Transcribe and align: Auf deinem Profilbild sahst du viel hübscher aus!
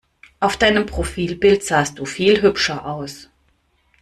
Auf 0.39 0.57
deinem 0.57 0.87
Profilbild 0.87 1.63
sahst 1.63 1.99
du 1.99 2.05
viel 2.05 2.41
hübscher 2.41 2.87
aus! 2.87 3.29